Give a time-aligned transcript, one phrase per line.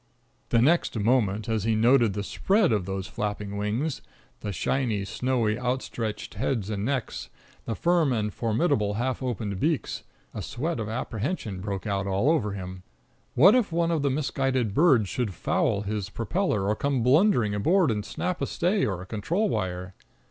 [0.49, 4.01] The next moment, as he noted the spread of those flapping wings,
[4.39, 7.29] the shining, snowy, outstretched heads and necks,
[7.65, 10.01] the firm and formidable half opened beaks,
[10.33, 12.81] a sweat of apprehension broke out all over him.
[13.35, 17.91] What if one of the misguided birds should foul his propeller or come blundering aboard
[17.91, 19.93] and snap a stay or a control wire?